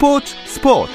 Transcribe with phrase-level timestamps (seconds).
[0.00, 0.92] 스포츠 스포츠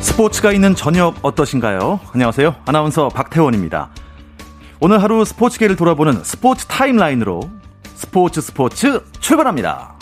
[0.00, 1.98] 스포츠가 있는 저녁 어떠신가요?
[2.12, 2.54] 안녕하세요.
[2.64, 3.90] 아나운서 박태원입니다.
[4.78, 7.50] 오늘 하루 스포츠계를 돌아보는 스포츠 타임라인으로
[7.96, 10.01] 스포츠 스포츠 출발합니다.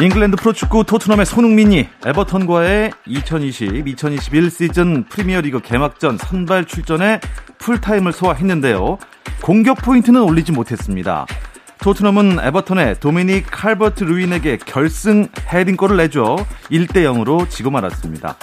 [0.00, 7.20] 잉글랜드 프로축구 토트넘의 손흥민이 에버턴과의 2020-2021 시즌 프리미어리그 개막전 선발 출전에
[7.58, 8.98] 풀타임을 소화했는데요.
[9.40, 11.26] 공격 포인트는 올리지 못했습니다.
[11.78, 18.36] 토트넘은 에버턴의 도미닉 칼버트 루인에게 결승 헤딩골을 내줘 1대 0으로 지고 말았습니다.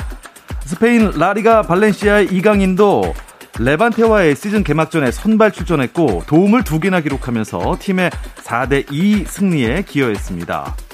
[0.61, 3.13] 스페인 라리가 발렌시아의 이강인도
[3.59, 10.90] 레반테와의 시즌 개막전에 선발 출전했고 도움을 두 개나 기록하면서 팀의 4대 2 승리에 기여했습니다.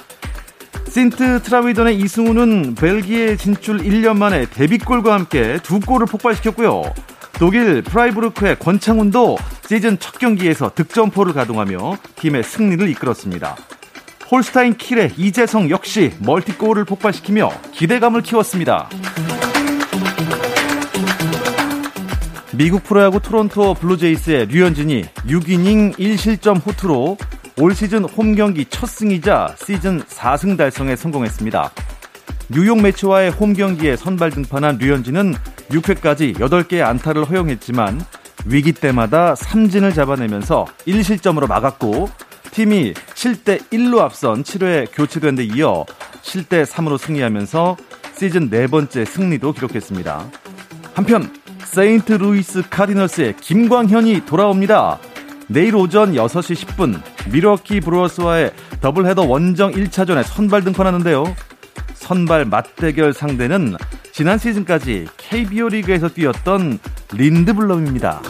[0.97, 6.91] 신트 트라위던의 이승우는 벨기에 진출 1년 만에 데뷔골과 함께 두 골을 폭발시켰고요.
[7.33, 9.37] 독일 프라이부르크의 권창훈도
[9.69, 13.55] 시즌 첫 경기에서 득점포를 가동하며 팀의 승리를 이끌었습니다.
[14.31, 18.89] 홀스타인 킬의 이재성 역시 멀티골을 폭발시키며 기대감을 키웠습니다.
[22.53, 27.17] 미국 프로야구 토론토 블루제이스의 류현진이 6이닝 1실점 호투로
[27.59, 31.71] 올 시즌 홈 경기 첫 승이자 시즌 4승 달성에 성공했습니다.
[32.49, 35.33] 뉴욕 메츠와의 홈 경기에 선발 등판한 류현진은
[35.71, 37.99] 6회까지 8개의 안타를 허용했지만
[38.45, 42.09] 위기 때마다 삼진을 잡아내면서 1실점으로 막았고
[42.51, 45.83] 팀이 7대 1로 앞선 7회 교체된 데 이어
[46.21, 47.75] 7대 3으로 승리하면서
[48.15, 50.29] 시즌 네 번째 승리도 기록했습니다.
[50.93, 54.99] 한편 세인트 루이스 카디널스의 김광현이 돌아옵니다.
[55.47, 57.01] 내일 오전 6시 10분
[57.31, 58.51] 밀워키 브루어스와의
[58.81, 61.35] 더블헤더 원정 1차전에 선발 등판하는데요.
[61.95, 63.75] 선발 맞대결 상대는
[64.11, 66.79] 지난 시즌까지 KBO 리그에서 뛰었던
[67.13, 68.21] 린드블럼입니다.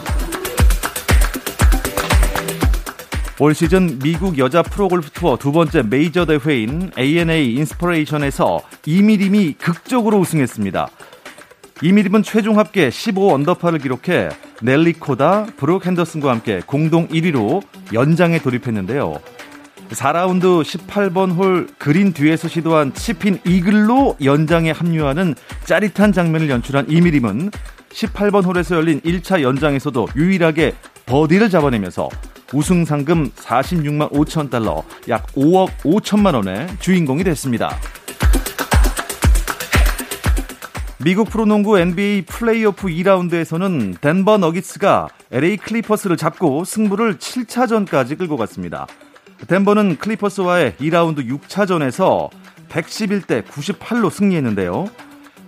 [3.40, 10.90] 올 시즌 미국 여자 프로골프 투어 두 번째 메이저 대회인 ANA 인스퍼레이션에서 이미림이 극적으로 우승했습니다.
[11.84, 14.30] 이미림은 최종 합계 15 언더파를 기록해
[14.64, 17.62] 넬리 코다, 브룩 핸더슨과 함께 공동 1위로
[17.94, 19.20] 연장에 돌입했는데요.
[19.90, 25.36] 4라운드 18번 홀 그린 뒤에서 시도한 치핀 이글로 연장에 합류하는
[25.66, 27.52] 짜릿한 장면을 연출한 이미림은
[27.92, 30.74] 18번 홀에서 열린 1차 연장에서도 유일하게
[31.06, 32.10] 버디를 잡아내면서
[32.54, 37.78] 우승 상금 46만 5천 달러, 약 5억 5천만 원의 주인공이 됐습니다.
[41.08, 48.88] 미국 프로농구 NBA 플레이오프 2라운드에서는 덴버 너기츠가 LA 클리퍼스를 잡고 승부를 7차전까지 끌고 갔습니다.
[49.48, 52.30] 덴버는 클리퍼스와의 2라운드 6차전에서
[52.68, 54.90] 111대 98로 승리했는데요.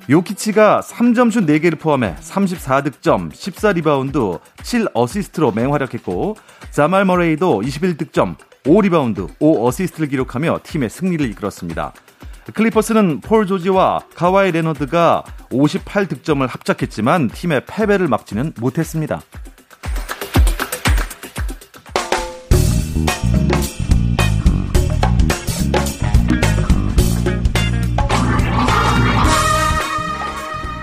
[0.09, 6.37] 요키치가 3점슛 4개를 포함해 34득점, 14리바운드, 7어시스트로 맹활약했고
[6.71, 11.91] 자말 머레이도 21득점, 5리바운드, 5어시스트를 기록하며 팀의 승리를 이끌었습니다.
[12.53, 19.21] 클리퍼스는 폴 조지와 카와이 레너드가 58득점을 합작했지만 팀의 패배를 막지는 못했습니다.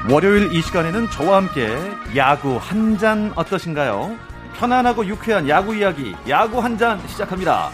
[0.09, 1.77] 월요일 이 시간에는 저와 함께
[2.15, 4.17] 야구 한 잔 어떠신가요?
[4.57, 7.71] 편안하고 유쾌한 야구 이야기, 야구 한 잔 시작합니다.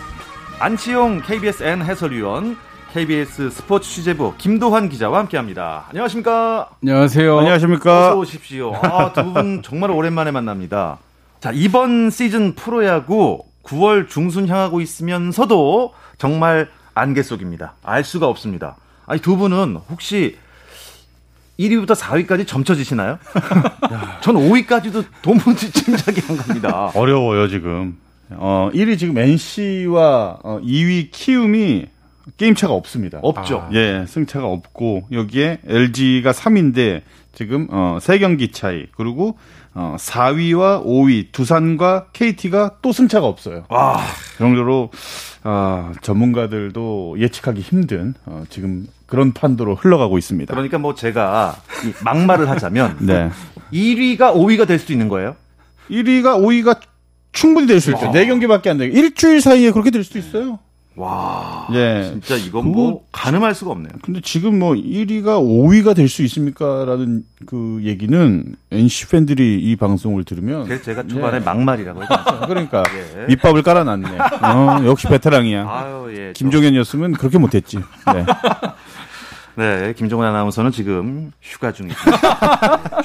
[0.58, 2.56] 안치용 KBSN 해설위원,
[2.92, 5.86] KBS 스포츠 취재부 김도환 기자와 함께합니다.
[5.88, 6.68] 안녕하십니까?
[6.82, 7.38] 안녕하세요.
[7.38, 8.08] 안녕하십니까?
[8.10, 8.74] 어서 오십시오.
[8.74, 10.98] 아, 두 분 정말 오랜만에 만납니다.
[11.40, 17.74] 자, 이번 시즌 프로야구 9월 중순 향하고 있으면서도 정말 안개 속입니다.
[17.82, 18.76] 알 수가 없습니다.
[19.06, 20.36] 아니, 두 분은 혹시
[21.58, 23.18] 1위부터 4위까지 점쳐지시나요?
[24.20, 26.90] 전 5위까지도 도무지 짐작이 안 갑니다.
[26.94, 27.96] 어려워요, 지금.
[28.30, 31.86] 어, 1위 지금 NC와 어, 2위 키움이
[32.36, 33.18] 게임 차가 없습니다.
[33.22, 33.66] 없죠.
[33.68, 33.70] 아.
[33.72, 37.02] 예, 승차가 없고 여기에 LG가 3위인데
[37.34, 38.86] 지금 어 3경기 차이.
[38.96, 39.36] 그리고
[39.74, 43.64] 어 4위와 5위 두산과 KT가 또 승차가 없어요.
[43.68, 43.98] 와.
[44.32, 44.90] 그 정도로
[45.44, 50.52] 아, 전문가들도 예측하기 힘든 어, 지금 그런 판도로 흘러가고 있습니다.
[50.52, 53.30] 그러니까 뭐 제가 이 막말을 하자면 네.
[53.72, 55.34] 1위가 5위가 될 수도 있는 거예요.
[55.90, 56.78] 1위가 5위가
[57.32, 58.10] 충분히 될 수 있죠.
[58.12, 58.90] 네 경기밖에 안 돼요.
[58.92, 60.58] 일주일 사이에 그렇게 될 수도 있어요.
[60.94, 61.66] 와.
[61.72, 62.10] 예.
[62.12, 63.92] 진짜 이건 뭐 가늠할 수가 없네요.
[64.02, 70.64] 근데 지금 뭐 1위가 5위가 될 수 있습니까라는 그 얘기는 NC 팬들이 이 방송을 들으면
[70.64, 71.40] 그래서 제가 초반에 예.
[71.40, 72.14] 막말이라고 했죠.
[72.46, 72.82] 그러니까
[73.16, 73.26] 예.
[73.28, 74.08] 밑밥을 깔아놨네.
[74.18, 75.66] 어, 역시 베테랑이야.
[75.68, 76.32] 아유, 예.
[76.34, 77.78] 김종현이었으면 그렇게 못했지.
[77.78, 78.26] 네.
[79.54, 82.00] 네, 김종원 아나운서는 지금 휴가 중입니다.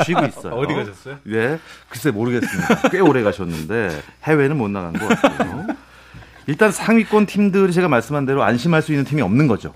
[0.06, 0.54] 쉬고 있어요.
[0.54, 1.18] 어디 가셨어요?
[1.24, 2.89] 네, 글쎄 모르겠습니다.
[2.89, 3.89] 꽤 오래 가셨는데
[4.24, 5.66] 해외는 못 나간 것 같아요.
[6.47, 9.73] 일단 상위권 팀들이 제가 말씀한 대로 안심할 수 있는 팀이 없는 거죠.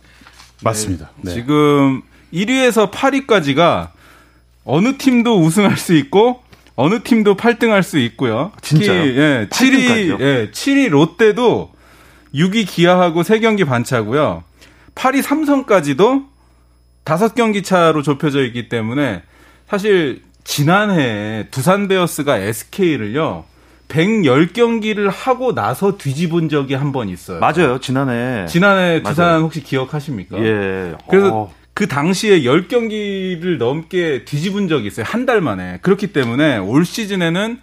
[0.63, 1.11] 맞습니다.
[1.21, 1.33] 네.
[1.33, 2.01] 지금
[2.33, 3.89] 1위에서 8위까지가
[4.63, 6.43] 어느 팀도 우승할 수 있고
[6.75, 8.51] 어느 팀도 8등 할 수 있고요.
[8.61, 9.03] 진짜요?
[9.03, 10.21] 특히, 예, 7위 8등까지요?
[10.21, 11.71] 예, 7위 롯데도
[12.33, 14.43] 6위 기아하고 3경기 반차고요.
[14.95, 16.23] 8위 삼성까지도
[17.03, 19.23] 5경기 차로 좁혀져 있기 때문에
[19.67, 23.45] 사실 지난해 두산 베어스가 SK를요.
[23.91, 27.39] 110경기를 하고 나서 뒤집은 적이 한 번 있어요.
[27.39, 28.45] 맞아요, 지난해.
[28.47, 29.03] 지난해 맞아요.
[29.03, 30.37] 두산 혹시 기억하십니까?
[30.39, 30.95] 예.
[31.09, 35.05] 그래서 어, 그 당시에 10경기를 넘게 뒤집은 적이 있어요.
[35.07, 35.79] 한 달 만에.
[35.81, 37.59] 그렇기 때문에 올 시즌에는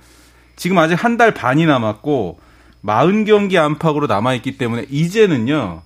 [0.56, 2.38] 지금 아직 한 달 반이 남았고
[2.84, 5.82] 40경기 안팎으로 남아있기 때문에 이제는요.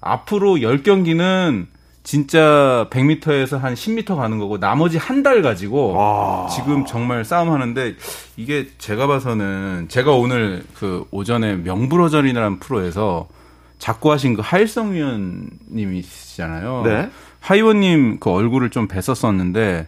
[0.00, 1.66] 앞으로 10경기는
[2.06, 6.46] 진짜 100m에서 한 10m 가는 거고 나머지 한 달 가지고 와.
[6.46, 7.96] 지금 정말 싸움하는데
[8.36, 13.26] 이게 제가 봐서는 제가 오늘 그 오전에 명불허전이라는 프로에서
[13.80, 16.82] 자꾸 하신 그 하일성 위원님이시잖아요.
[16.84, 17.10] 네.
[17.40, 19.86] 하이원님 그 얼굴을 좀 뵀었었는데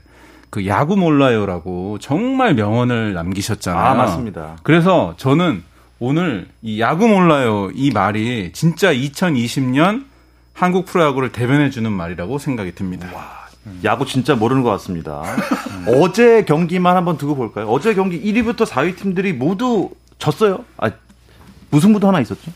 [0.51, 3.81] 그 야구 몰라요라고 정말 명언을 남기셨잖아요.
[3.85, 4.57] 아, 맞습니다.
[4.65, 5.63] 그래서 저는
[6.01, 10.05] 오늘 이 야구 몰라요 이 말이 진짜 2020년
[10.59, 13.09] 한국 프로야구를 대변해 주는 말이라고 생각이 듭니다.
[13.85, 15.23] 야구 진짜 모르는 것 같습니다.
[15.87, 17.69] 어제 경기만 한번 두고 볼까요?
[17.69, 20.65] 어제 경기 1위부터 4위 팀들이 모두 졌어요.
[20.79, 20.91] 아,
[21.71, 22.51] 무승부도 하나 있었죠?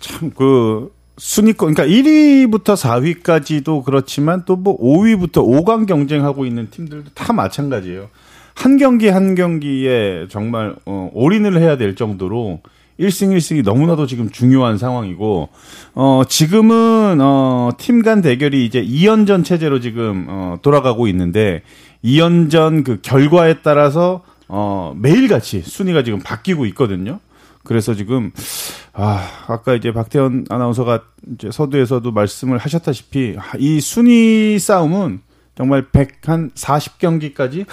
[0.00, 7.32] 참 그 순위권 그러니까 1위부터 4위까지도 그렇지만 또 뭐 5위부터 5강 경쟁하고 있는 팀들도 다
[7.32, 8.08] 마찬가지예요.
[8.54, 12.60] 한 경기 한 경기에 정말 어, 올인을 해야 될 정도로
[12.98, 15.48] 1승 1승이 너무나도 지금 중요한 상황이고
[15.94, 21.62] 어 지금은 어팀 간 대결이 이제 2연전 체제로 지금 어 돌아가고 있는데
[22.04, 27.18] 2연전 그 결과에 따라서 어 매일같이 순위가 지금 바뀌고 있거든요.
[27.64, 28.30] 그래서 지금
[28.92, 31.02] 아 아까 이제 박태현 아나운서가
[31.34, 35.20] 이제 서두에서도 말씀을 하셨다시피 아, 이 순위 싸움은
[35.56, 37.66] 정말 100 한 40경기까지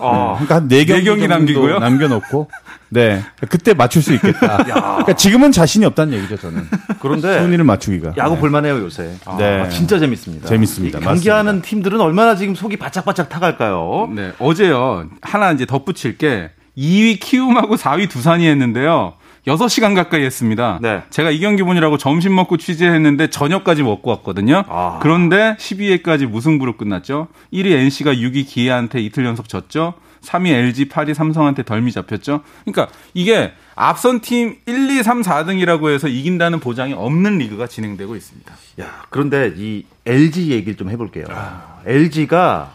[0.00, 1.78] 아, 그러니까 한 4경기, 네 경기 남기고요?
[1.78, 2.48] 남겨놓고
[2.90, 4.58] 네 그때 맞출 수 있겠다.
[4.64, 6.66] 그러니까 지금은 자신이 없다는 얘기죠 저는
[7.00, 8.40] 그런데 순위를 맞추기가 야구 네.
[8.40, 9.14] 볼만해요 요새.
[9.24, 9.68] 아, 네.
[9.70, 10.48] 진짜 재밌습니다.
[10.48, 10.98] 재밌습니다.
[10.98, 14.10] 이 경기하는 팀들은 얼마나 지금 속이 바짝바짝 타갈까요?
[14.14, 15.08] 네, 어제요.
[15.22, 19.14] 하나 이제 덧붙일 게 2위 키움하고 4위 두산이 했는데요.
[19.46, 20.78] 6시간 가까이 했습니다.
[20.82, 21.02] 네.
[21.10, 24.64] 제가 이 경기 보느라고 점심 먹고 취재했는데 저녁까지 먹고 왔거든요.
[24.68, 24.98] 아.
[25.00, 27.28] 그런데 12회까지 무승부로 끝났죠.
[27.52, 29.94] 1위 NC가 6위 기아한테 이틀 연속 졌죠.
[30.22, 32.42] 3위 LG, 8위 삼성한테 덜미 잡혔죠.
[32.64, 38.54] 그러니까 이게 앞선 팀 1, 2, 3, 4등이라고 해서 이긴다는 보장이 없는 리그가 진행되고 있습니다.
[38.80, 41.26] 야, 그런데 이 LG 얘기를 좀 해볼게요.
[41.30, 41.80] 아.
[41.86, 42.72] LG가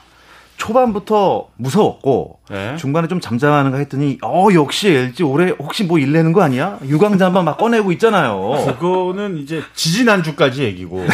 [0.58, 2.78] 초반부터 무서웠고 네.
[2.78, 6.80] 중간에 좀 잠잠하는가 했더니 어 역시 LG 올해 혹시 뭐 일내는 거 아니야?
[6.86, 8.76] 유광자 한번 막 꺼내고 있잖아요.
[8.80, 11.06] 그거는 이제 지지난주까지 얘기고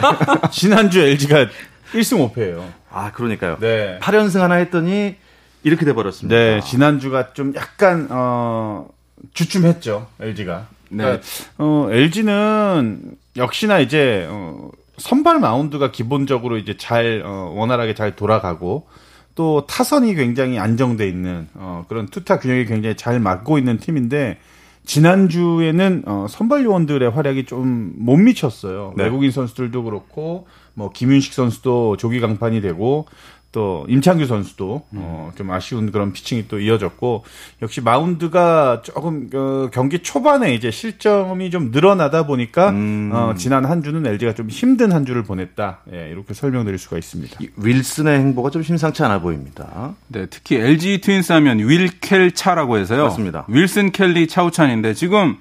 [0.50, 1.46] 지난주 LG가
[1.92, 2.62] 1승 5패예요.
[2.92, 3.56] 아 그러니까요.
[3.60, 3.98] 네.
[4.02, 5.16] 8연승 하나 했더니
[5.62, 6.36] 이렇게 돼 버렸습니다.
[6.36, 8.88] 네, 지난주가 좀 약간 어
[9.34, 10.66] 주춤했죠 LG가.
[10.88, 11.22] 그러니까
[11.58, 18.86] 어 LG는 역시나 이제 어 선발 마운드가 기본적으로 이제 잘 어, 원활하게 잘 돌아가고
[19.34, 24.38] 또 타선이 굉장히 안정돼 있는 어 그런 투타 균형이 굉장히 잘 맞고 있는 팀인데
[24.86, 28.94] 지난주에는 어 선발 요원들의 활약이 좀 못 미쳤어요.
[28.96, 29.04] 네.
[29.04, 33.06] 외국인 선수들도 그렇고 뭐 김윤식 선수도 조기 강판이 되고
[33.50, 37.24] 또 임창규 선수도 어, 좀 아쉬운 그런 피칭이 또 이어졌고
[37.62, 43.10] 역시 마운드가 조금 어, 경기 초반에 이제 실점이 좀 늘어나다 보니까 음.
[43.12, 47.38] 어, 지난 한 주는 LG가 좀 힘든 한 주를 보냈다 예, 이렇게 설명드릴 수가 있습니다.
[47.40, 49.94] 이 윌슨의 행보가 좀 심상치 않아 보입니다.
[50.08, 53.04] 네, 특히 LG 트윈스 하면 윌켈 차라고 해서요.
[53.04, 53.46] 맞습니다.
[53.48, 55.38] 윌슨 켈리 차우찬인데 지금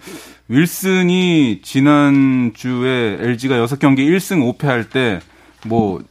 [0.48, 5.20] 윌슨이 지난주에 LG가 6경기 1승 5패 할 때
[5.66, 6.02] 뭐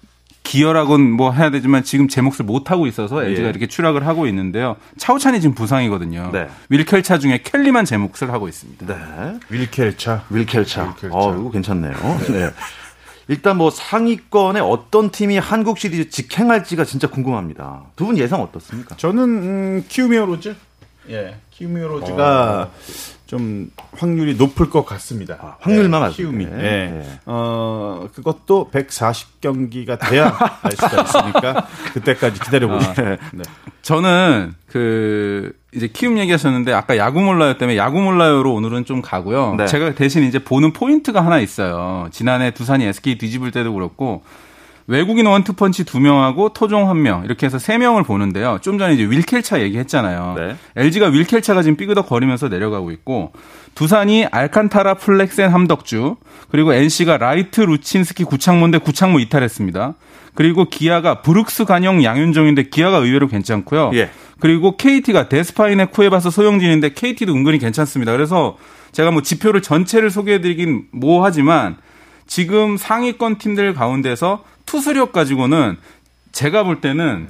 [0.47, 3.51] 기여라곤 뭐 해야 되지만 지금 제 몫을 못 하고 있어서 LG가 예.
[3.51, 4.77] 이렇게 추락을 하고 있는데요.
[4.97, 6.31] 차우찬이 지금 부상이거든요.
[6.33, 6.49] 네.
[6.69, 8.87] 윌켈 차 중에 켈리만 제 몫을 하고 있습니다.
[8.87, 9.39] 네.
[9.51, 10.85] 윌켈차 윌켈차.
[10.89, 11.09] 윌켈차.
[11.11, 11.93] 어, 이거 괜찮네요.
[12.31, 12.51] 네.
[13.29, 17.83] 일단 뭐 상위권에 어떤 팀이 한국 시리즈 직행할지가 진짜 궁금합니다.
[17.97, 18.95] 두 분 예상 어떻습니까?
[18.97, 20.55] 저는 음, 키움 히어로즈
[21.11, 22.71] 예 키움 히어로즈가
[23.27, 25.37] 좀 확률이 높을 것 같습니다.
[25.41, 26.45] 아, 확률만 네, 키움이.
[26.45, 26.51] 때.
[26.51, 26.61] 네.
[26.91, 27.21] 네.
[27.27, 30.27] 어, 그것도 140경기가 돼야
[30.63, 32.95] 알 수가 있으니까 그때까지 기다려보죠.
[32.95, 33.43] 네.
[33.83, 39.57] 저는 그 이제 키움 얘기하셨는데 아까 야구 몰라요 때문에 야구 몰라요로 오늘은 좀 가고요.
[39.57, 39.67] 네.
[39.67, 42.09] 제가 대신 이제 보는 포인트가 하나 있어요.
[42.13, 44.23] 지난해 두산이 SK 뒤집을 때도 그렇고
[44.89, 48.59] 외국인 원투펀치 두 명하고 토종 한 명 이렇게 해서 세 명을 보는데요.
[48.63, 50.35] 좀 전에 이제 윌켈차 얘기했잖아요.
[50.37, 50.57] 네.
[50.77, 53.33] LG가 윌켈차가 지금 삐그덕 거리면서 내려가고 있고
[53.75, 56.17] 두산이 알칸타라 플렉센 함덕주
[56.51, 59.95] 그리고 NC가 라이트 루친스키 구창모인데 구창모 이탈했습니다.
[60.35, 63.91] 그리고 기아가 브룩스 가뇽 양현종인데 기아가 의외로 괜찮고요.
[63.95, 64.11] 예.
[64.39, 68.13] 그리고 KT가 데스파이네 쿠에바스 소형준인데 KT도 은근히 괜찮습니다.
[68.13, 68.57] 그래서
[68.93, 71.77] 제가 뭐 지표를 전체를 소개해드리긴 뭐하지만
[72.27, 75.77] 지금 상위권 팀들 가운데서 투수력 가지고는
[76.33, 77.29] 제가 볼 때는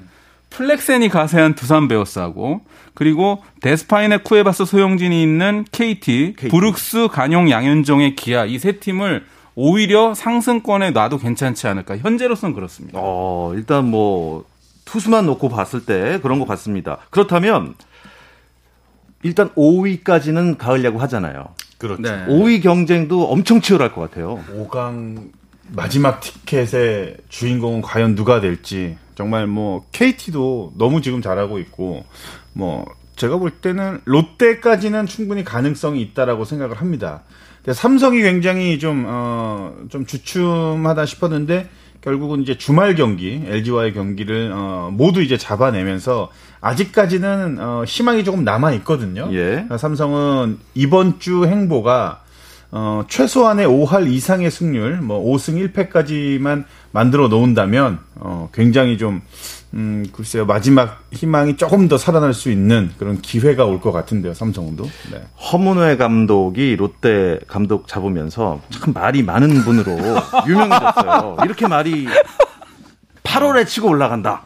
[0.51, 2.63] 플렉센이 가세한 두산 베어스하고
[2.95, 6.49] 그리고 데스파인의 쿠에바스 소영진이 있는 KT, KT.
[6.49, 12.99] 브룩스 간용 양현종의 기아 이 세 팀을 오히려 상승권에 놔도 괜찮지 않을까 현재로서는 그렇습니다.
[13.03, 14.45] 어, 일단 뭐
[14.85, 16.99] 투수만 놓고 봤을 때 그런 것 같습니다.
[17.11, 17.75] 그렇다면
[19.23, 21.47] 일단 5위까지는 가을 야구 하잖아요.
[21.79, 22.03] 그렇죠.
[22.03, 22.27] 네.
[22.29, 24.43] 5위 경쟁도 엄청 치열할 것 같아요.
[24.55, 25.31] 5강
[25.69, 32.05] 마지막 티켓의 주인공은 과연 누가 될지 정말 뭐 KT도 너무 지금 잘하고 있고
[32.53, 32.85] 뭐
[33.17, 37.23] 제가 볼 때는 롯데까지는 충분히 가능성이 있다라고 생각을 합니다.
[37.57, 41.69] 근데 삼성이 굉장히 좀 어, 좀 주춤하다 싶었는데
[42.03, 46.31] 결국은 이제 주말 경기 LG와의 경기를 어, 모두 이제 잡아내면서
[46.61, 49.29] 아직까지는 어, 희망이 조금 남아 있거든요.
[49.33, 49.67] 예.
[49.77, 52.23] 삼성은 이번 주 행보가
[52.73, 59.23] 어, 최소한의 5할 이상의 승률, 뭐 5승 1패까지만 만들어 놓은다면 어, 굉장히 좀
[59.75, 64.85] 음, 글쎄요 마지막 희망이 조금 더 살아날 수 있는 그런 기회가 올 것 같은데요, 삼성도.
[65.13, 65.23] 네.
[65.53, 69.93] 허문회 감독이 롯데 감독 잡으면서 참 말이 많은 분으로
[70.49, 71.37] 유명해졌어요.
[71.45, 72.07] 이렇게 말이
[73.23, 74.43] 8월에 치고 올라간다.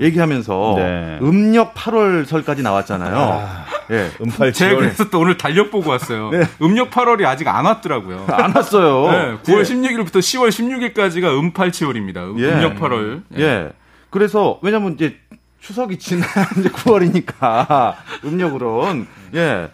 [0.00, 1.18] 얘기하면서 네.
[1.22, 3.48] 음력 8월 설까지 나왔잖아요.
[3.92, 4.78] 예, 은팔 제가 7월.
[4.78, 6.30] 그래서 또 오늘 달력 보고 왔어요.
[6.32, 6.44] 네.
[6.60, 8.26] 음력 8월이 아직 안 왔더라고요.
[8.32, 9.10] 안 왔어요.
[9.12, 9.62] 네, 9월 예.
[9.62, 12.22] 16일부터 10월 16일까지가 음팔치월입니다.
[12.38, 12.52] 예.
[12.52, 13.22] 음력 8월.
[13.38, 13.70] 예.
[14.10, 15.16] 그래서 왜냐면 이제
[15.60, 17.94] 추석이 지난 이제 9월이니까
[18.24, 19.70] 음력으론 예.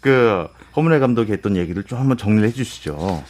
[0.00, 0.46] 그
[0.76, 3.24] 허문회 감독이 했던 얘기를 좀 한번 정리를 해 주시죠.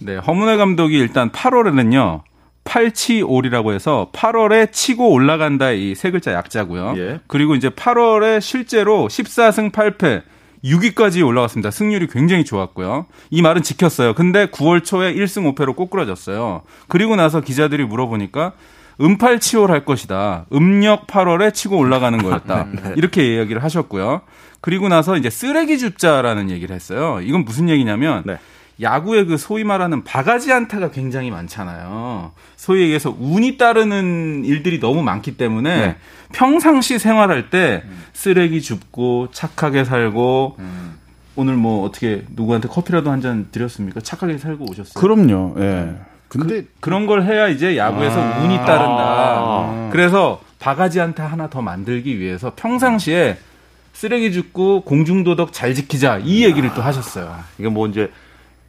[0.00, 2.22] 네, 허문회 감독이 일단 8월에는요.
[2.64, 6.94] 팔치올이라고 해서 8월에 치고 올라간다 이 세 글자 약자고요.
[6.96, 7.20] 예.
[7.26, 10.22] 그리고 이제 8월에 실제로 14승 8패
[10.64, 11.70] 6위까지 올라갔습니다.
[11.72, 13.06] 승률이 굉장히 좋았고요.
[13.30, 14.14] 이 말은 지켰어요.
[14.14, 16.62] 근데 9월 초에 1승 5패로 꼬꾸라졌어요.
[16.88, 18.52] 그리고 나서 기자들이 물어보니까
[19.00, 20.46] 음팔치올 할 것이다.
[20.52, 22.66] 음력 8월에 치고 올라가는 거였다.
[22.96, 24.20] 이렇게 이야기를 하셨고요.
[24.60, 27.18] 그리고 나서 이제 쓰레기 줍자라는 얘기를 했어요.
[27.22, 28.38] 이건 무슨 얘기냐면 네.
[28.80, 32.32] 야구의 그 소위 말하는 바가지 안타가 굉장히 많잖아요.
[32.56, 35.96] 소위 얘기해서 운이 따르는 일들이 너무 많기 때문에 네.
[36.32, 40.56] 평상시 생활할 때 쓰레기 줍고 착하게 살고
[41.36, 44.00] 오늘 뭐 어떻게 누구한테 커피라도 한 잔 드렸습니까?
[44.00, 44.94] 착하게 살고 오셨어요.
[45.00, 45.54] 그럼요.
[45.58, 45.94] 예.
[46.28, 49.90] 근데 그 런 걸 해야 이제 야구에서 운이 따른다.
[49.92, 53.36] 그래서 바가지 안타 하나 더 만들기 위해서 평상시에
[53.92, 57.36] 쓰레기 줍고 공중도덕 잘 지키자 이 얘기를 또 하셨어요.
[57.58, 58.10] 이게 뭐 이제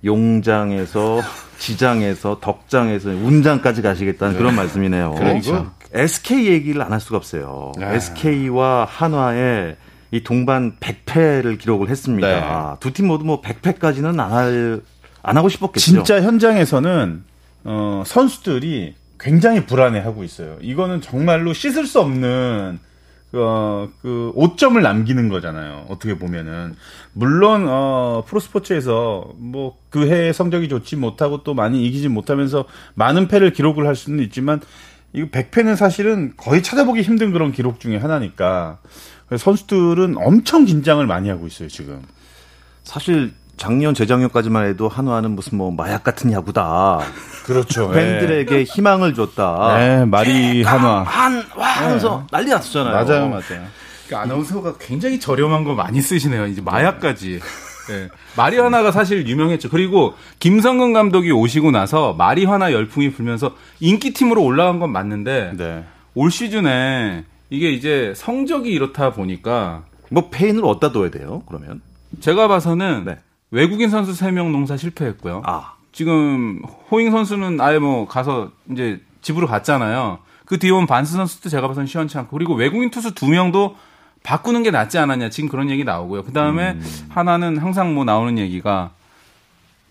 [0.03, 1.21] 용장에서
[1.59, 5.11] 지장에서 덕장에서 운장까지 가시겠다는 그런 말씀이네요.
[5.15, 5.71] 그렇죠.
[5.93, 7.71] SK 얘기를 안 할 수가 없어요.
[7.95, 9.75] SK와 한화의
[10.11, 12.27] 이 동반 100패를 기록을 했습니다.
[12.79, 14.81] 두팀 모두 뭐 100패까지는 안 할,
[15.21, 15.79] 안 하고 싶었겠죠.
[15.79, 17.23] 진짜 현장에서는
[17.65, 20.57] 어, 선수들이 굉장히 불안해하고 있어요.
[20.61, 22.79] 이거는 정말로 씻을 수 없는
[23.33, 25.85] 어, 그 오점을 남기는 거잖아요.
[25.89, 26.75] 어떻게 보면은
[27.13, 33.53] 물론 어, 프로스포츠에서 뭐 그 해의 성적이 좋지 못하고 또 많이 이기지 못하면서 많은 패를
[33.53, 34.59] 기록을 할 수는 있지만
[35.13, 38.79] 이거 100패는 사실은 거의 찾아보기 힘든 그런 기록 중에 하나니까
[39.37, 42.01] 선수들은 엄청 긴장을 많이 하고 있어요 지금.
[42.81, 46.99] 사실 작년, 재작년까지만 해도 한화는 무슨 뭐 마약 같은 야구다.
[47.45, 47.89] 그렇죠.
[47.91, 49.77] 팬들에게 희망을 줬다.
[49.77, 51.03] 네, 마리 한화.
[51.03, 52.93] 한, 와 하면서 난리 났었잖아요.
[52.93, 53.65] 맞아요, 맞아요.
[54.07, 56.47] 그 아나운서가 굉장히 저렴한 거 많이 쓰시네요.
[56.47, 57.39] 이제 마약까지.
[57.89, 58.09] 네.
[58.37, 59.69] 마리화나가 사실 유명했죠.
[59.69, 65.83] 그리고 김성근 감독이 오시고 나서 마리화나 열풍이 불면서 인기팀으로 올라간 건 맞는데 네.
[66.15, 71.81] 올 시즌에 이게 이제 성적이 이렇다 보니까 뭐 페인을 어디다 둬야 돼요, 그러면?
[72.19, 73.17] 제가 봐서는 네.
[73.53, 75.43] 외국인 선수 3명 농사 실패했고요.
[75.45, 75.73] 아.
[75.91, 80.17] 지금 호잉 선수는 아예 뭐 가서 이제 집으로 갔잖아요.
[80.45, 83.75] 그 뒤에 온 반스 선수도 제가 봐서는 시원치 않고 그리고 외국인 투수 두 명도
[84.23, 86.23] 바꾸는 게 낫지 않았냐 지금 그런 얘기 나오고요.
[86.23, 86.83] 그 다음에 음.
[87.09, 88.89] 하나는 항상 뭐 나오는 얘기가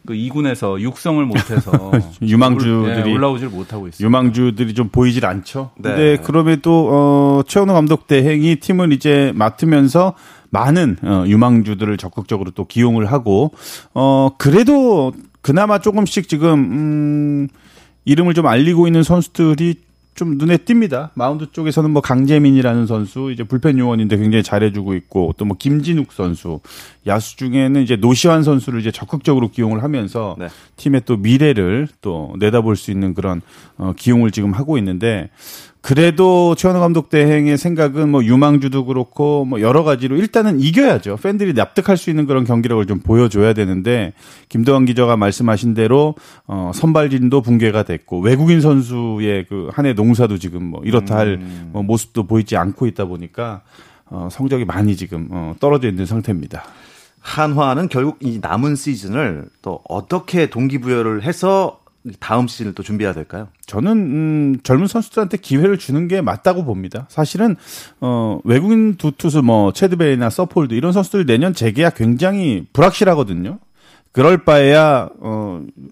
[0.05, 4.05] 그 2군에서 육성을 못해서 유망주들이 올, 예, 올라오질 못하고 있어요.
[4.05, 5.71] 유망주들이 좀 보이질 않죠.
[5.77, 5.91] 네.
[5.91, 10.15] 근데 그럼에도 어 최원호 감독 대행이 팀을 이제 맡으면서
[10.53, 13.53] 많은 어, 유망주들을 적극적으로 또 기용을 하고
[13.95, 17.49] 어 그래도 그나마 조금씩 지금 음
[18.05, 19.77] 이름을 좀 알리고 있는 선수들이
[20.15, 21.09] 좀 눈에 띕니다.
[21.15, 26.61] 마운드 쪽에서는 뭐 강재민이라는 선수 이제 불펜 요원인데 굉장히 잘해주고 있고 또 뭐 김진욱 선수
[27.07, 30.49] 야수 중에는 이제 노시환 선수를 이제 적극적으로 기용을 하면서 네.
[30.77, 33.41] 팀의 또 미래를 또 내다볼 수 있는 그런
[33.79, 35.31] 어, 기용을 지금 하고 있는데
[35.83, 41.17] 그래도 최원호 감독 대행의 생각은 뭐 유망주도 그렇고 뭐 여러 가지로 일단은 이겨야죠.
[41.17, 44.13] 팬들이 납득할 수 있는 그런 경기력을 좀 보여줘야 되는데
[44.49, 46.15] 김도환 기자가 말씀하신 대로
[46.47, 52.57] 어 선발진도 붕괴가 됐고 외국인 선수의 그 한해 농사도 지금 뭐 이렇다 할뭐 모습도 보이지
[52.57, 53.63] 않고 있다 보니까
[54.07, 56.63] 어 성적이 많이 지금 어 떨어져 있는 상태입니다.
[57.19, 61.82] 한화는 결국 이 남은 시즌을 또 어떻게 동기부여를 해서
[62.21, 63.49] 다음 시즌을 또 준비해야 될까요?
[63.67, 67.07] 저는 음, 젊은 선수들한테 기회를 주는 게 맞다고 봅니다.
[67.09, 67.57] 사실은
[68.01, 73.59] 어, 외국인 두 투수 뭐 체드베이나 서폴드 이런 선수들 내년 재계약 굉장히 불확실하거든요.
[74.13, 75.43] 그럴 바에야 어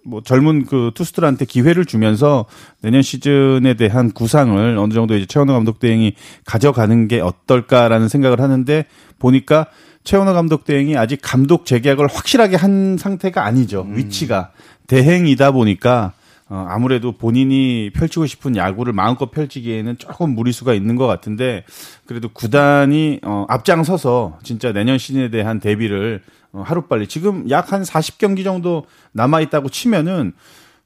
[0.04, 2.46] 뭐 젊은 그 투수들한테 기회를 주면서
[2.80, 6.14] 내년 시즌에 대한 구상을 어느 정도 이제 최원호 감독 대행이
[6.44, 8.84] 가져가는 게 어떨까라는 생각을 하는데
[9.18, 9.66] 보니까
[10.02, 13.86] 최원호 감독 대행이 아직 감독 재계약을 확실하게 한 상태가 아니죠.
[13.90, 14.50] 위치가
[14.90, 16.12] 대행이다 보니까
[16.48, 21.64] 어, 아무래도 본인이 펼치고 싶은 야구를 마음껏 펼치기에는 조금 무리수가 있는 것 같은데
[22.06, 28.42] 그래도 구단이 어, 앞장서서 진짜 내년 시즌에 대한 대비를 어, 하루빨리 지금 약 한 40경기
[28.42, 30.32] 정도 남아 있다고 치면은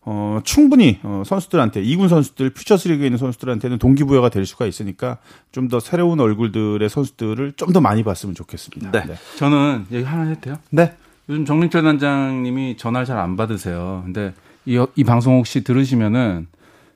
[0.07, 5.17] 어, 충분히 어, 선수들한테 이군 선수들 퓨처스리그에 있는 선수들한테는 동기부여가 될 수가 있으니까
[5.51, 8.91] 좀 더 새로운 얼굴들의 선수들을 좀 더 많이 봤으면 좋겠습니다.
[9.07, 9.15] 네.
[9.39, 10.57] 저는 얘기 하나 해도 돼요?
[10.69, 10.93] 네.
[11.29, 14.03] 요즘 정민철 단장님이 전화를 잘 안 받으세요.
[14.05, 14.35] 근데
[14.67, 16.47] 이, 이 방송 혹시 들으시면은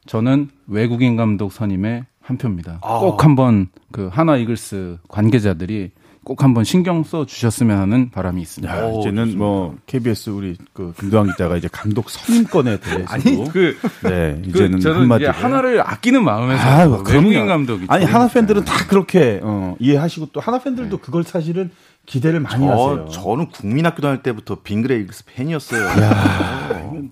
[0.07, 2.79] 저는 외국인 감독 선임의 한 표입니다.
[2.83, 2.99] 아.
[2.99, 5.91] 꼭 한번 그 하나 이글스 관계자들이
[6.25, 8.77] 꼭 한번 신경 써 주셨으면 하는 바람이 있습니다.
[8.77, 13.79] 야, 오, 이제는 뭐 KBS 우리 그 김도환 기자가 이제 감독 선임권에 대해서도 아니 그,
[14.03, 17.15] 네그 이제는 저는 한마디 이제 하나를 아끼는 마음에서 아, 그.
[17.15, 21.71] 외국인 감독이 아니 좀- 하나 팬들은 다 그렇게 어, 이해하시고 또 하나 팬들도 그걸 사실은
[22.07, 23.07] 기대를 많이 하세요.
[23.11, 25.89] 저, 저는 국민학교 다닐 때부터 빙그레 이글스 팬이었어요.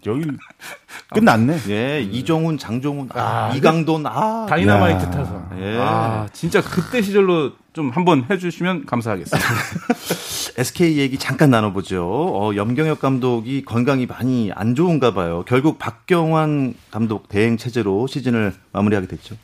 [0.06, 0.24] 여기
[1.12, 1.58] 끝났네.
[1.68, 4.46] 예, 이정훈, 장종훈, 아, 이강돈, 아.
[4.48, 5.10] 다이너마이트 야.
[5.10, 5.78] 타서 예.
[5.78, 9.48] 아 진짜 그때 시절로 좀 한번 해주시면 감사하겠습니다.
[10.58, 12.06] SK 얘기 잠깐 나눠보죠.
[12.08, 15.44] 어, 염경엽 감독이 건강이 많이 안 좋은가 봐요.
[15.46, 19.36] 결국 박경환 감독 대행 체제로 시즌을 마무리하게 됐죠.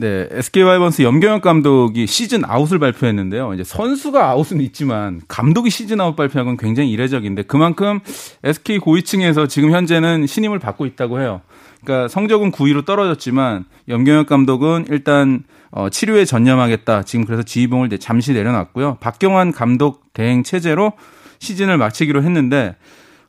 [0.00, 3.52] 네, SK 와이번스 염경엽 감독이 시즌 아웃을 발표했는데요.
[3.54, 7.98] 이제 선수가 아웃은 있지만 감독이 시즌 아웃 발표한 건 굉장히 이례적인데 그만큼
[8.44, 11.40] SK 고위층에서 지금 현재는 신임을 받고 있다고 해요.
[11.82, 17.02] 그러니까 성적은 9위로 떨어졌지만 염경엽 감독은 일단 어, 치료에 전념하겠다.
[17.02, 18.98] 지금 그래서 지휘봉을 잠시 내려놨고요.
[19.00, 20.92] 박경완 감독 대행 체제로
[21.40, 22.76] 시즌을 마치기로 했는데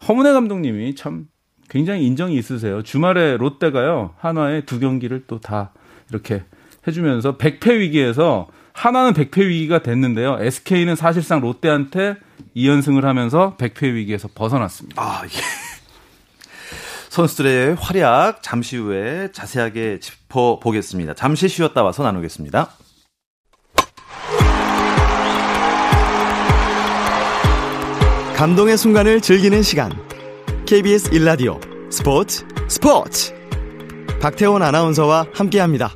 [0.07, 1.25] 허문회 감독님이 참
[1.67, 2.83] 굉장히 인정이 있으세요.
[2.83, 5.71] 주말에 롯데가요 한화에 두 경기를 또 다
[6.11, 6.43] 이렇게
[6.87, 10.37] 해주면서 100패 위기에서 하나는 100패 위기가 됐는데요.
[10.39, 12.15] SK는 사실상 롯데한테
[12.55, 15.01] 2연승을 하면서 100패 위기에서 벗어났습니다.
[15.01, 15.29] 아, 예.
[17.09, 21.15] 선수들의 활약 잠시 후에 자세하게 짚어보겠습니다.
[21.15, 22.69] 잠시 쉬었다 와서 나누겠습니다.
[28.37, 29.91] 감동의 순간을 즐기는 시간.
[30.65, 33.33] KBS 일라디오 스포츠 스포츠.
[34.21, 35.93] 박태원 아나운서와 함께합니다.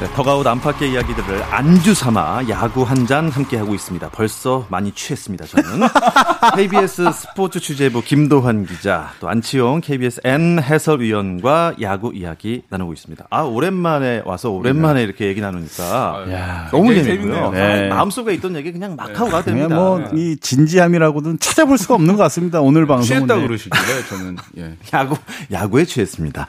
[0.00, 4.10] 네, 더가웃 안팎의 이야기들을 안주 삼아 야구 한 잔 함께 하고 있습니다.
[4.10, 5.46] 벌써 많이 취했습니다.
[5.46, 5.88] 저는
[6.56, 13.26] KBS 스포츠 취재부 김도환 기자, 또 안치용 KBS N 해설위원과 야구 이야기 나누고 있습니다.
[13.30, 17.16] 아 오랜만에 와서 오랜만에 이렇게 얘기 나누니까 야, 너무 재밌고요.
[17.16, 17.50] 재밌네요.
[17.52, 17.88] 네.
[17.88, 19.74] 마음속에 있던 얘기 그냥 막 하고 가도 됩니다.
[19.74, 22.60] 뭐이 진지함이라고는 찾아볼 수가 없는 것 같습니다.
[22.60, 23.42] 오늘 방송은 취했다 네.
[23.46, 24.76] 그러시길래 저는 예.
[24.92, 25.16] 야구
[25.50, 26.46] 야구에 취했습니다.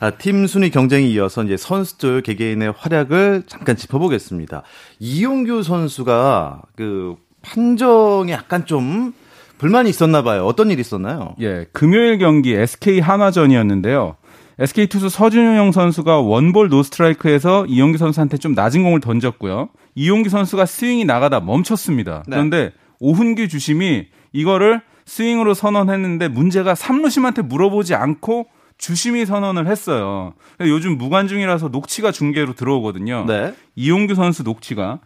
[0.00, 4.62] 아, 팀 순위 경쟁에 이어서 이제 선수들 개개인의 활약을 잠깐 짚어보겠습니다.
[4.98, 9.14] 이용규 선수가 그 판정에 약간 좀
[9.58, 10.44] 불만이 있었나 봐요.
[10.44, 11.34] 어떤 일이 있었나요?
[11.40, 14.16] 예, 금요일 경기 SK 한화전이었는데요.
[14.58, 19.68] SK 투수 서준용 선수가 원볼 노스트라이크에서 이용규 선수한테 좀 낮은 공을 던졌고요.
[19.94, 22.22] 이용규 선수가 스윙이 나가다 멈췄습니다.
[22.26, 22.36] 네.
[22.36, 28.46] 그런데 오훈규 주심이 이거를 스윙으로 선언했는데 문제가 삼루심한테 물어보지 않고
[28.78, 30.34] 주심이 선언을 했어요.
[30.60, 33.24] 요즘 무관중이라서 녹취가 중계로 들어오거든요.
[33.26, 33.54] 네.
[33.74, 35.00] 이용규 선수 녹취가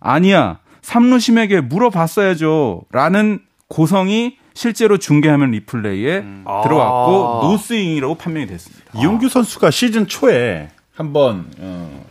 [0.00, 2.82] 아니야 삼루심에게 물어봤어야죠.
[2.92, 6.20] 라는 고성이 실제로 중계하면 리플레이에
[6.64, 7.48] 들어왔고 아.
[7.48, 8.98] 노스윙이라고 판명이 됐습니다.
[8.98, 12.04] 이용규 선수가 시즌 초에 한번 어,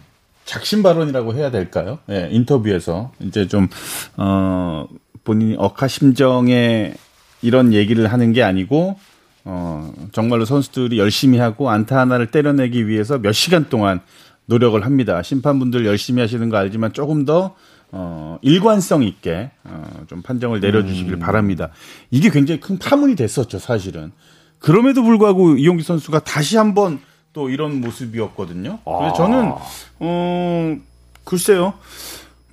[0.46, 2.00] 작심 발언이라고 해야 될까요?
[2.10, 3.68] 예, 인터뷰에서 이제 좀
[4.16, 4.88] 어,
[5.24, 6.94] 본인이 억하심정에
[7.42, 8.98] 이런 얘기를 하는 게 아니고
[9.50, 14.02] 어, 정말로 선수들이 열심히 하고 안타 하나를 때려내기 위해서 몇 시간 동안
[14.46, 15.22] 노력을 합니다.
[15.24, 17.56] 심판분들 열심히 하시는 거 알지만 조금 더
[17.92, 21.70] 어, 일관성 있게 어, 좀 판정을 내려주시길 바랍니다.
[22.12, 24.12] 이게 굉장히 큰 파문이 됐었죠, 사실은.
[24.60, 27.00] 그럼에도 불구하고 이용기 선수가 다시 한번
[27.32, 28.80] 또 이런 모습이었거든요.
[28.84, 29.54] 그래서 저는
[30.00, 30.78] 어
[31.24, 31.74] 글쎄요,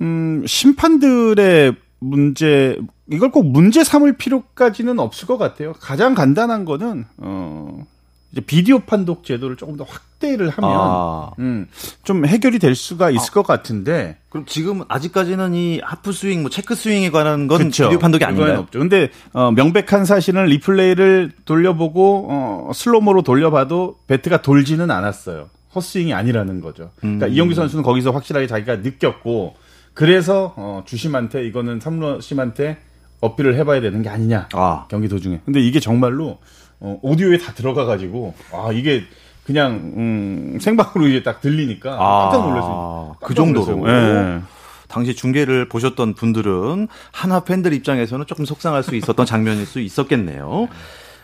[0.00, 2.78] 음 심판들의 문제
[3.10, 5.74] 이걸 꼭 문제 삼을 필요까지는 없을 것 같아요.
[5.74, 7.84] 가장 간단한 거는 어
[8.32, 11.30] 이제 비디오 판독 제도를 조금 더 확대를 하면 아.
[11.38, 11.68] 음,
[12.02, 16.74] 좀 해결이 될 수가 있을 것 같은데 그럼 지금 아직까지는 이 하프 스윙, 뭐 체크
[16.74, 17.84] 스윙에 관한 건 그쵸.
[17.84, 18.58] 비디오 판독이 아닌가요?
[18.60, 18.80] 없죠.
[18.80, 25.48] 근데 어, 명백한 사실은 리플레이를 돌려보고 어, 슬로모로 돌려봐도 배트가 돌지는 않았어요.
[25.76, 26.90] 헛스윙이 아니라는 거죠.
[27.04, 27.18] 음.
[27.18, 29.54] 그러니까 이영규 선수는 거기서 확실하게 자기가 느꼈고
[29.92, 32.78] 그래서 어, 주심한테 이거는 삼루심한테
[33.20, 34.86] 어필을 해봐야 되는 게 아니냐 아.
[34.88, 35.40] 경기 도중에.
[35.44, 36.38] 근데 이게 정말로
[36.80, 39.04] 어, 오디오에 다 들어가가지고 아 이게
[39.44, 43.16] 그냥 음, 생방으로 이제 딱 들리니까 깜짝 놀랐어요.
[43.20, 43.88] 그 정도로.
[43.88, 44.40] 예.
[44.88, 50.68] 당시 중계를 보셨던 분들은 한화 팬들 입장에서는 조금 속상할 수 있었던 장면일 수 있었겠네요.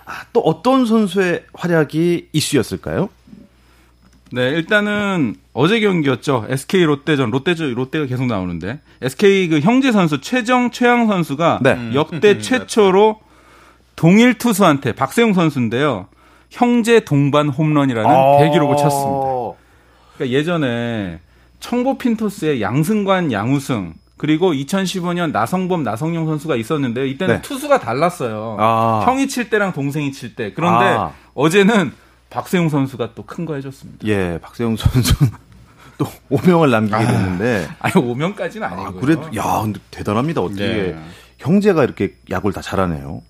[0.06, 3.08] 아, 또 어떤 선수의 활약이 이슈였을까요?
[4.32, 6.46] 네, 일단은 어제 경기였죠.
[6.48, 11.90] SK 롯데전, 롯데 롯데가 계속 나오는데 SK 그 형제 선수 최정 최양 선수가 네.
[11.94, 13.20] 역대 최초로
[13.96, 16.06] 동일 투수한테 박세웅 선수인데요.
[16.48, 18.38] 형제 동반 홈런이라는 아.
[18.38, 19.58] 대기록을 쳤습니다.
[20.14, 21.20] 그러니까 예전에
[21.60, 27.06] 청보 핀토스의 양승관, 양우승 그리고 2015년 나성범, 나성용 선수가 있었는데요.
[27.06, 27.42] 이때는 네.
[27.42, 28.56] 투수가 달랐어요.
[28.60, 29.02] 아.
[29.06, 30.52] 형이 칠 때랑 동생이 칠 때.
[30.52, 31.12] 그런데 아.
[31.34, 31.92] 어제는
[32.30, 34.06] 박세웅 선수가 또 큰 거 해줬습니다.
[34.06, 35.32] 예, 박세웅 선수는
[35.98, 37.68] 또 오명을 남기게 됐는데.
[37.80, 39.00] 아니 오면까지는 아, 아니고요.
[39.00, 40.40] 그래도 야, 근데 대단합니다.
[40.40, 40.98] 어떻게 네.
[41.38, 43.22] 형제가 이렇게 야구를 다 잘하네요.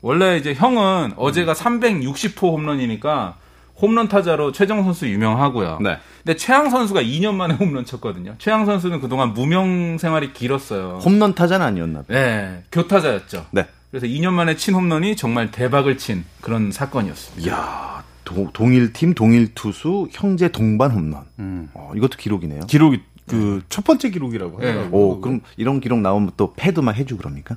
[0.00, 3.36] 원래 이제 형은 어제가 360호 홈런이니까
[3.80, 5.78] 홈런 타자로 최정 선수 유명하고요.
[5.80, 5.98] 네.
[6.24, 8.34] 근데 최양 선수가 2년 만에 홈런 쳤거든요.
[8.38, 10.98] 최양 선수는 그동안 무명 생활이 길었어요.
[11.04, 12.06] 홈런 타자는 아니었나 봐요.
[12.08, 13.46] 네, 교타자였죠.
[13.52, 13.66] 네.
[13.90, 17.48] 그래서 2년 만에 친 홈런이 정말 대박을 친 그런 사건이었습니다.
[17.48, 21.24] 이야, 도- 동일 팀, 동일 투수, 형제 동반 홈런.
[21.74, 22.60] 어, 이것도 기록이네요.
[22.66, 24.68] 기록이 그첫 번째 기록이라고 네.
[24.68, 25.00] 하더라고요.
[25.00, 27.56] 오, 그럼 이런 기록 나오면 또 패드만 해주 그럽니까?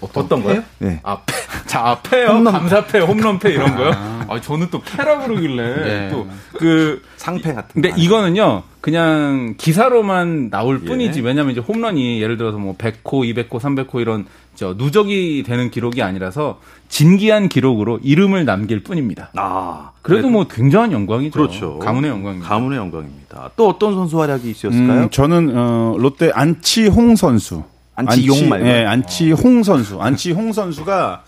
[0.00, 0.62] 어떤 거요?
[0.78, 1.00] 네.
[1.02, 1.34] 아, 패,
[1.66, 2.28] 자, 아, 패요?
[2.28, 2.52] 홈런.
[2.52, 3.90] 감사패, 홈런패 이런 거요?
[4.28, 5.74] 아, 저는 또 패라 그러길래.
[5.84, 6.08] 네.
[6.10, 7.96] 또, 그, 상패 같은 근데 거.
[7.96, 10.86] 이거는요, 그냥 기사로만 나올 예.
[10.86, 11.20] 뿐이지.
[11.22, 16.60] 왜냐면 이제 홈런이 예를 들어서 뭐 100호, 200호, 300호 이런 저 누적이 되는 기록이 아니라서
[16.88, 19.30] 진기한 기록으로 이름을 남길 뿐입니다.
[19.36, 21.32] 아, 그래도 뭐 굉장한 영광이죠.
[21.38, 21.78] 그렇죠.
[21.78, 22.48] 가문의 영광입니다.
[22.48, 23.50] 가문의 영광입니다.
[23.56, 25.02] 또 어떤 선수 활약이 있었을까요?
[25.04, 27.62] 음, 저는 어, 롯데 안치홍 선수.
[27.94, 28.66] 안치용 안치- 말고.
[28.66, 30.00] 예, 안치홍 선수.
[30.00, 31.24] 안치홍 선수가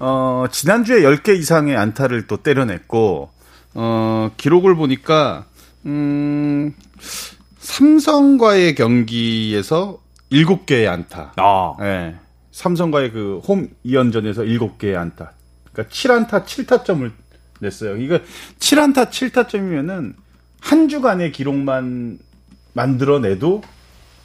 [0.00, 3.30] 어, 지난주에 10개 이상의 안타를 또 때려냈고
[3.74, 5.44] 어, 기록을 보니까
[5.86, 6.74] 음,
[7.58, 9.98] 삼성과의 경기에서
[10.32, 11.32] 7개의 안타.
[11.36, 12.16] 아, 예.
[12.52, 15.32] 삼성과의 그 홈 2연전에서 7개의 안타.
[15.72, 17.10] 그러니까 7안타 7타점을
[17.60, 17.96] 냈어요.
[17.96, 18.18] 이거
[18.58, 20.14] 7안타 7타점이면은
[20.60, 22.18] 한 주간의 기록만
[22.72, 23.62] 만들어내도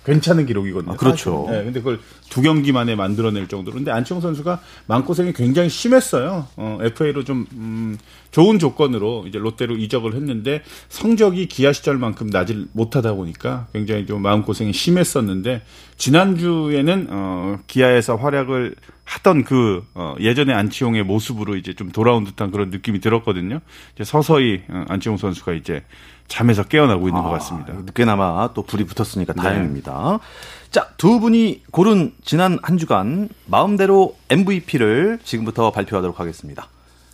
[0.05, 0.93] 괜찮은 기록이거든요.
[0.93, 1.45] 아, 그렇죠.
[1.47, 1.59] 사실.
[1.59, 3.75] 예, 근데 그걸 두 경기 만에 만들어낼 정도로.
[3.75, 6.47] 근데 안치홍 선수가 마음고생이 굉장히 심했어요.
[6.55, 7.97] 어, FA로 좀, 음,
[8.31, 14.73] 좋은 조건으로 이제 롯데로 이적을 했는데 성적이 기아 시절만큼 나질 못하다 보니까 굉장히 좀 마음고생이
[14.73, 15.61] 심했었는데
[15.97, 22.69] 지난주에는, 어, 기아에서 활약을 하던 그, 어, 예전의 안치홍의 모습으로 이제 좀 돌아온 듯한 그런
[22.69, 23.61] 느낌이 들었거든요.
[23.95, 25.83] 이제 서서히 어, 안치홍 선수가 이제
[26.27, 27.73] 잠에서 깨어나고 있는 것 같습니다.
[27.73, 30.19] 아, 늦게나마 또 불이 붙었으니까 다행입니다.
[30.71, 36.67] 자, 두 분이 고른 지난 한 주간 마음대로 MVP를 지금부터 발표하도록 하겠습니다.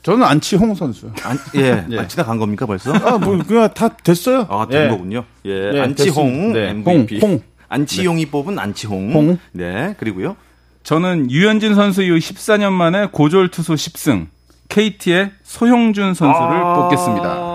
[0.03, 1.11] 저는 안치홍 선수.
[1.23, 1.99] 안, 예, 예.
[1.99, 2.91] 아, 지나간 겁니까 벌써?
[2.93, 4.47] 아, 뭐, 그냥 다 됐어요.
[4.49, 4.89] 아, 된 예.
[4.89, 5.25] 거군요.
[5.45, 6.53] 예, 예, 안치홍.
[6.53, 7.19] 네, MVP.
[7.19, 7.41] 홍, 홍.
[7.69, 9.13] 안치홍이 뽑은 안치홍.
[9.13, 9.37] 홍.
[9.51, 10.35] 네, 그리고요.
[10.83, 14.27] 저는 유현진 선수 이후 14년 만에 고졸 투수 10승,
[14.69, 17.50] KT의 소형준 선수를 아, 뽑겠습니다.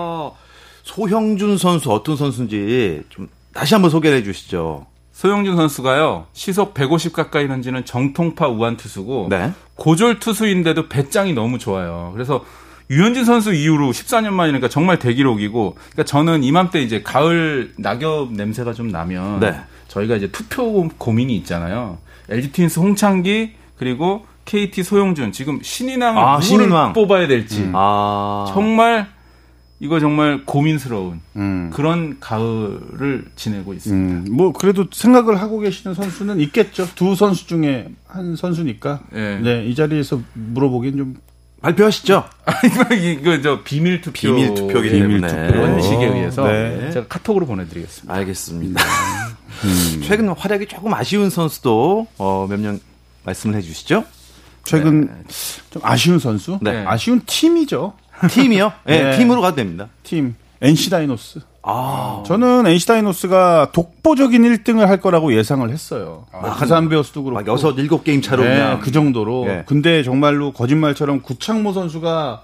[0.87, 4.85] 소형준 선수 어떤 선수인지 좀 다시 한번 소개를 해 주시죠.
[5.11, 9.51] 소영준 선수가요 시속 150 가까이 던지는 정통파 우한 투수고 네.
[9.75, 12.11] 고졸 투수인데도 배짱이 너무 좋아요.
[12.13, 12.45] 그래서
[12.89, 18.87] 유현진 선수 이후로 14년 만이니까 정말 대기록이고, 그러니까 저는 이맘때 이제 가을 낙엽 냄새가 좀
[18.87, 19.59] 나면 네.
[19.89, 21.97] 저희가 이제 투표 고민이 있잖아요.
[22.29, 26.93] LG 트윈스 홍창기 그리고 KT 소용준 지금 신인왕을 아, 누구를 신인왕.
[26.93, 28.45] 뽑아야 될지 아.
[28.53, 29.09] 정말
[29.79, 31.69] 이거 정말 고민스러운 음.
[31.71, 34.29] 그런 가을을 지내고 있습니다.
[34.31, 36.87] 음, 뭐 그래도 생각을 하고 계시는 선수는 있겠죠.
[36.95, 39.01] 두 선수 중에 한 선수니까.
[39.11, 39.39] 네.
[39.39, 41.15] 네, 이 자리에서 물어보기엔 좀
[41.61, 42.23] 발표하시죠.
[42.65, 45.47] 이거 이거 저 비밀 투표 비밀 투표기 비밀 때문에.
[45.47, 45.61] 투표.
[45.61, 46.91] 원칙에 의해서 네.
[46.91, 48.13] 제가 카톡으로 보내드리겠습니다.
[48.15, 48.81] 알겠습니다.
[50.03, 52.79] 최근 활약이 조금 아쉬운 선수도 어, 몇 명
[53.25, 54.05] 말씀을 해주시죠.
[54.63, 55.09] 최근
[55.69, 56.59] 좀 아쉬운 선수?
[56.61, 56.83] 네.
[56.85, 57.93] 아쉬운 팀이죠.
[58.31, 58.73] 팀이요?
[58.85, 59.17] 네, 네.
[59.17, 59.87] 팀으로 가도 됩니다.
[60.03, 60.35] 팀.
[60.61, 61.41] NC 다이노스.
[61.61, 66.25] 아, 저는 NC 다이노스가 독보적인 1등을 할 거라고 예상을 했어요.
[66.31, 67.39] 뭐 부산 베어스도 그렇고.
[67.41, 69.45] 막 여섯 일곱 게임 차로 네, 그냥 그 정도로.
[69.47, 69.63] 예.
[69.67, 72.43] 근데 정말로 거짓말처럼 구창모 선수가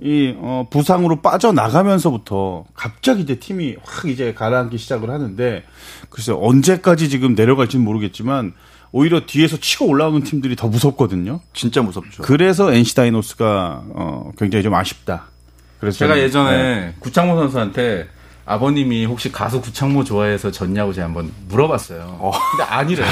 [0.00, 5.62] 이 어, 부상으로 빠져나가면서부터 갑자기 이제 팀이 확 이제 가라앉기 시작을 하는데
[6.08, 8.54] 글쎄 언제까지 지금 내려갈지는 모르겠지만
[8.96, 11.40] 오히려 뒤에서 치고 올라오는 팀들이 더 무섭거든요.
[11.52, 12.22] 진짜 무섭죠.
[12.22, 15.24] 그래서 NC 다이노스가 어, 굉장히 좀 아쉽다.
[15.80, 16.94] 그래서 제가 저는, 예전에 네.
[17.00, 18.06] 구창모 선수한테
[18.46, 22.32] 아버님이 혹시 가수 구창모 좋아해서 졌냐고 제가 한번 물어봤어요.
[22.50, 23.06] 근데 아니래요.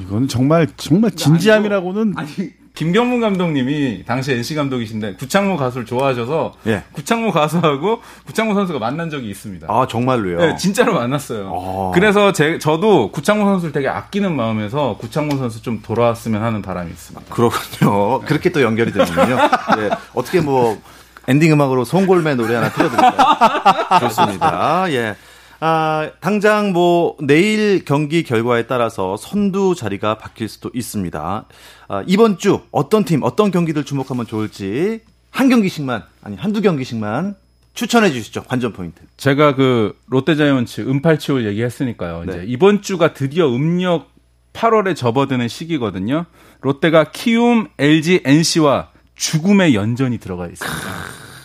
[0.00, 2.28] 이건 정말 정말 진지함이라고는 아니
[2.76, 6.82] 김경문 감독님이 당시 NC 감독이신데 구창모 가수를 좋아하셔서 예.
[6.92, 9.66] 구창모 가수하고 구창모 선수가 만난 적이 있습니다.
[9.70, 10.38] 아 정말로요.
[10.38, 11.50] 네, 진짜로 만났어요.
[11.54, 11.90] 아.
[11.94, 17.34] 그래서 제, 저도 구창모 선수를 되게 아끼는 마음에서 구창모 선수 좀 돌아왔으면 하는 바람이 있습니다.
[17.34, 18.20] 그렇군요.
[18.20, 19.36] 그렇게 또 연결이 되는군요.
[19.78, 20.78] 네, 어떻게 뭐
[21.28, 24.00] 엔딩 음악으로 송골매 노래 하나 틀어드릴까요?
[24.00, 24.90] 좋습니다.
[24.92, 25.16] 예.
[25.58, 31.44] 아, 당장 뭐 내일 경기 결과에 따라서 선두 자리가 바뀔 수도 있습니다.
[31.88, 37.36] 아, 이번 주 어떤 팀, 어떤 경기들 주목하면 좋을지 한 경기씩만 아니 한두 경기씩만
[37.74, 38.42] 추천해 주시죠.
[38.44, 39.02] 관전 포인트.
[39.16, 42.24] 제가 그 롯데자이언츠 은팔치올 얘기했으니까요.
[42.24, 42.32] 네.
[42.32, 44.10] 이제 이번 주가 드디어 음력
[44.54, 46.24] 8월에 접어드는 시기거든요.
[46.62, 50.78] 롯데가 키움, LG, NC와 죽음의 연전이 들어가 있습니다.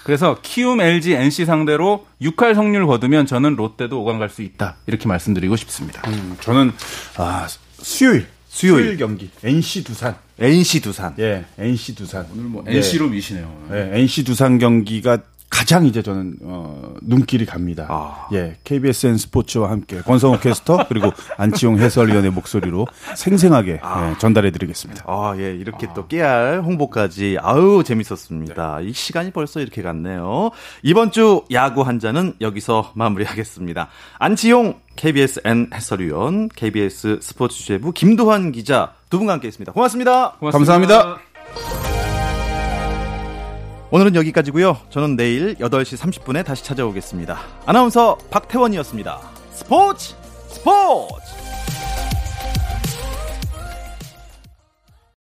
[0.03, 4.75] 그래서 키움, LG, NC 상대로 6할 성률 거두면 저는 롯데도 5강 갈 수 있다.
[4.87, 6.01] 이렇게 말씀드리고 싶습니다.
[6.09, 6.71] 음, 저는
[7.17, 7.47] 아
[7.79, 8.97] 수요일 수요일.
[8.97, 11.13] 경기 NC 두산 NC 두산.
[11.19, 12.77] 예 NC 두산 오늘 뭐 예.
[12.77, 13.67] NC로 미시네요.
[13.71, 15.19] 예, NC 두산 경기가
[15.51, 17.85] 가장 이제 저는 어, 눈길이 갑니다.
[17.89, 18.27] 아.
[18.33, 25.03] 예, KBSN 스포츠와 함께 권성호 캐스터 그리고 안치용 해설위원의 목소리로 생생하게 예, 전달해드리겠습니다.
[25.05, 27.37] 아, 예, 이렇게 또 깨알 홍보까지.
[27.41, 28.79] 아우, 재밌었습니다.
[28.81, 30.51] 이 시간이 벌써 이렇게 갔네요.
[30.83, 33.89] 이번 주 야구 한 잔은 여기서 마무리하겠습니다.
[34.19, 39.73] 안치용 KBSN 해설위원, KBS 스포츠 취재부 김도환 기자 두 분과 함께 했습니다.
[39.73, 40.37] 고맙습니다.
[40.39, 41.90] 감사합니다.
[43.93, 44.77] 오늘은 여기까지고요.
[44.89, 47.37] 저는 내일 8시 30분에 다시 찾아오겠습니다.
[47.65, 49.19] 아나운서 박태원이었습니다.
[49.51, 50.15] 스포츠
[50.47, 51.40] 스포츠!